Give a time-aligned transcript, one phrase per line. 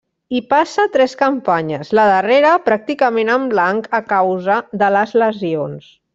[0.35, 5.95] Hi passa tres campanyes, la darrera pràcticament en blanc a causa de les lesions.